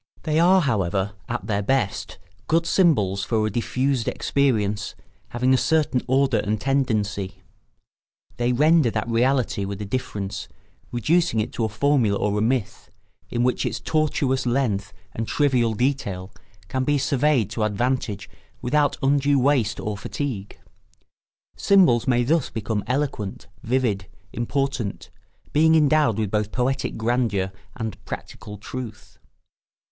[0.23, 2.17] They are, however, at their best
[2.47, 4.95] good symbols for a diffused experience
[5.29, 7.43] having a certain order and tendency;
[8.37, 10.47] they render that reality with a difference,
[10.91, 12.89] reducing it to a formula or a myth,
[13.29, 16.31] in which its tortuous length and trivial detail
[16.67, 18.27] can be surveyed to advantage
[18.59, 20.57] without undue waste or fatigue.
[21.55, 25.11] Symbols may thus become eloquent, vivid, important,
[25.53, 29.19] being endowed with both poetic grandeur and practical truth.